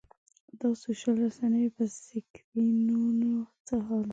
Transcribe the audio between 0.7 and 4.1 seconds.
سوشل رسنیو په سکرینونو څه حال دی.